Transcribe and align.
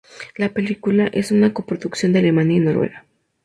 La 0.35 0.49
película 0.49 1.05
es 1.13 1.31
una 1.31 1.53
coproducción 1.53 2.11
de 2.11 2.17
Alemania 2.17 2.57
y 2.57 2.61
Noruega. 2.61 3.05